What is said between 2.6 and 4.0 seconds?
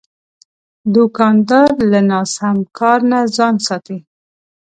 کار نه ځان ساتي.